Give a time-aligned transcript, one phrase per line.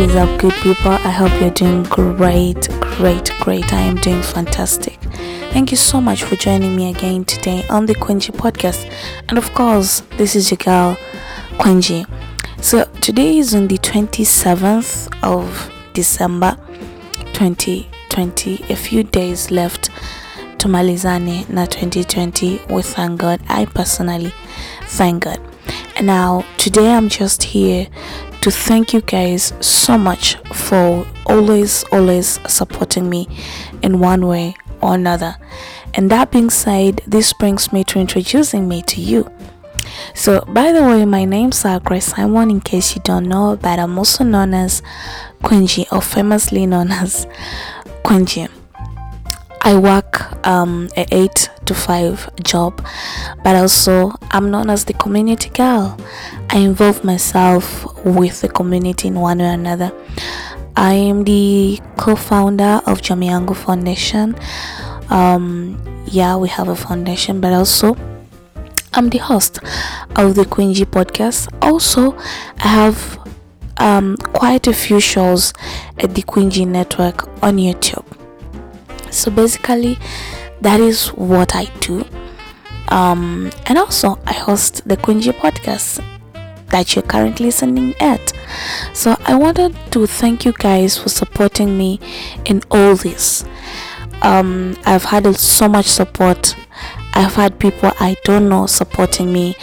[0.00, 0.90] is up, good people?
[0.90, 3.72] I hope you're doing great, great, great.
[3.72, 4.98] I am doing fantastic.
[5.52, 8.90] Thank you so much for joining me again today on the Quenji podcast.
[9.28, 10.96] And of course, this is your girl,
[11.58, 12.06] Quenji.
[12.60, 16.56] So today is on the 27th of December
[17.34, 18.64] 2020.
[18.70, 19.90] A few days left
[20.58, 22.62] to Malizane na 2020.
[22.68, 23.40] We thank God.
[23.48, 24.32] I personally
[24.86, 25.40] thank God.
[25.96, 27.86] And now, today I'm just here
[28.44, 33.26] to thank you guys so much for always, always supporting me
[33.80, 35.34] in one way or another.
[35.94, 39.32] And that being said, this brings me to introducing me to you.
[40.14, 43.96] So, by the way, my name's Grace Simon, in case you don't know, but I'm
[43.96, 44.82] also known as
[45.42, 47.26] Quenji, or famously known as
[48.04, 48.50] Quenji.
[49.62, 52.84] I work um, a 8 to 5 job,
[53.42, 55.98] but also I'm known as the community girl.
[56.50, 59.92] I involve myself with the community in one way or another.
[60.76, 64.34] I am the co founder of Jamiangu Foundation.
[65.10, 67.96] Um, yeah, we have a foundation, but also
[68.92, 69.58] I'm the host
[70.16, 71.48] of the Quingy podcast.
[71.62, 72.16] Also,
[72.58, 73.18] I have
[73.78, 75.52] um, quite a few shows
[75.98, 78.04] at the Quingy Network on YouTube
[79.14, 79.96] so basically
[80.64, 82.04] that is what i do.
[82.88, 86.02] Um, and also i host the Quinji podcast
[86.68, 88.32] that you're currently listening at.
[88.94, 92.00] So i wanted to thank you guys for supporting me
[92.46, 93.44] in all this.
[94.22, 96.56] Um, i've had so much support.
[97.12, 99.56] I've had people i don't know supporting me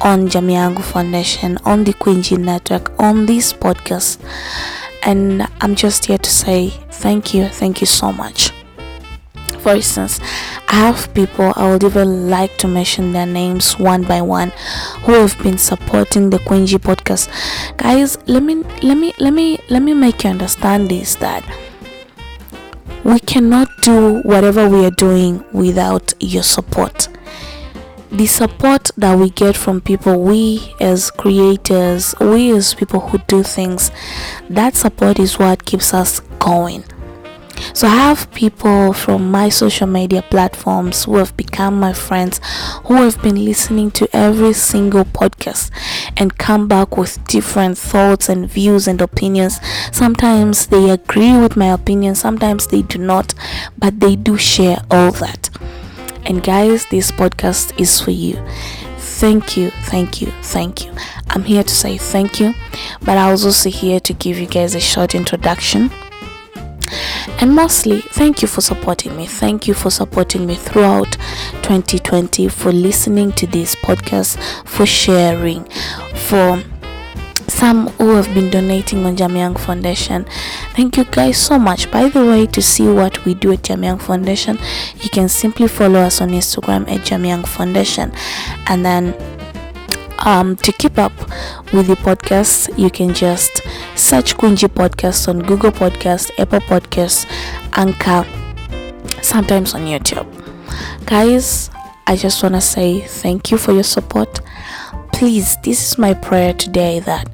[0.00, 4.20] on Jamiangu Foundation, on the Quinji Network, on this podcast.
[5.02, 8.55] And I'm just here to say thank you, thank you so much
[9.66, 10.20] for instance
[10.68, 14.52] i have people i would even like to mention their names one by one
[15.02, 17.26] who have been supporting the quingy podcast.
[17.76, 21.44] Guys let me let me let me let me make you understand this that
[23.02, 27.08] we cannot do whatever we are doing without your support.
[28.12, 33.42] The support that we get from people we as creators we as people who do
[33.42, 33.90] things
[34.48, 36.84] that support is what keeps us going
[37.74, 42.40] so I have people from my social media platforms who have become my friends,
[42.84, 45.70] who have been listening to every single podcast
[46.16, 49.58] and come back with different thoughts and views and opinions.
[49.92, 53.34] Sometimes they agree with my opinion, sometimes they do not,
[53.78, 55.50] but they do share all that.
[56.24, 58.36] And guys, this podcast is for you.
[58.98, 60.92] Thank you, thank you, thank you.
[61.30, 62.54] I'm here to say thank you,
[63.00, 65.90] but I was also here to give you guys a short introduction
[67.40, 69.26] and mostly, thank you for supporting me.
[69.26, 71.12] Thank you for supporting me throughout
[71.62, 75.64] 2020, for listening to this podcast, for sharing,
[76.14, 76.62] for
[77.48, 80.26] some who have been donating on Jamyang Foundation.
[80.74, 81.90] Thank you guys so much.
[81.90, 84.58] By the way, to see what we do at Jamyang Foundation,
[85.00, 88.12] you can simply follow us on Instagram at Jamyang Foundation
[88.66, 89.14] and then
[90.18, 91.12] um, to keep up
[91.72, 93.62] with the podcast, you can just
[93.96, 97.26] search Kunji Podcast on Google Podcast, Apple Podcasts,
[97.72, 98.24] Anchor,
[99.22, 100.26] sometimes on YouTube.
[101.06, 101.70] Guys,
[102.06, 104.40] I just want to say thank you for your support.
[105.12, 107.28] Please, this is my prayer today that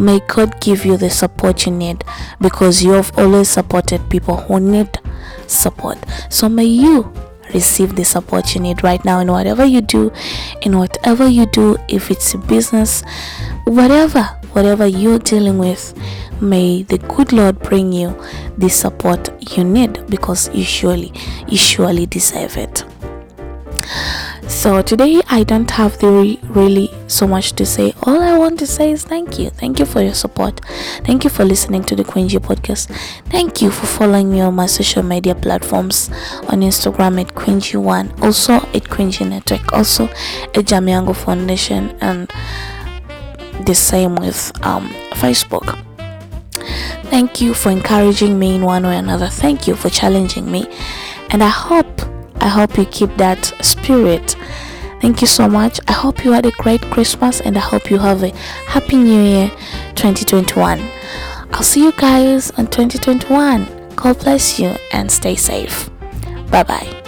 [0.00, 2.04] may God give you the support you need
[2.40, 4.98] because you have always supported people who need
[5.46, 5.98] support.
[6.30, 7.12] So may you
[7.54, 10.12] receive the support you need right now in whatever you do
[10.62, 13.02] in whatever you do if it's a business
[13.68, 15.94] whatever whatever you're dealing with
[16.40, 18.16] may the good lord bring you
[18.56, 21.12] the support you need because you surely
[21.48, 22.84] you surely deserve it
[24.48, 27.92] so today I don't have the re- really so much to say.
[28.02, 29.50] All I want to say is thank you.
[29.50, 30.60] Thank you for your support.
[31.04, 32.88] Thank you for listening to the Quingy podcast.
[33.26, 36.08] Thank you for following me on my social media platforms
[36.48, 42.28] on Instagram at Quingy One, also at Quingy Network, also at Jamiango Foundation, and
[43.64, 45.84] the same with um, Facebook.
[47.10, 49.28] Thank you for encouraging me in one way or another.
[49.28, 50.66] Thank you for challenging me,
[51.30, 52.02] and I hope
[52.40, 54.36] I hope you keep that spirit.
[55.00, 55.80] Thank you so much.
[55.86, 58.30] I hope you had a great Christmas and I hope you have a
[58.66, 59.48] happy new year
[59.94, 60.80] 2021.
[61.52, 63.94] I'll see you guys on 2021.
[63.94, 65.88] God bless you and stay safe.
[66.50, 67.07] Bye bye.